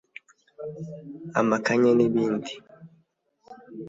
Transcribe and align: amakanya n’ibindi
amakanya 1.39 1.91
n’ibindi 1.97 2.51